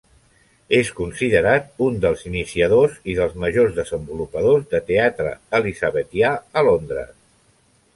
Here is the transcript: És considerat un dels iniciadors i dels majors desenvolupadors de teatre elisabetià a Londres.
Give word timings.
És 0.77 0.87
considerat 0.99 1.67
un 1.89 1.99
dels 2.07 2.25
iniciadors 2.31 2.97
i 3.13 3.17
dels 3.21 3.37
majors 3.45 3.79
desenvolupadors 3.83 4.69
de 4.75 4.83
teatre 4.93 5.39
elisabetià 5.63 6.37
a 6.63 6.71
Londres. 6.73 7.19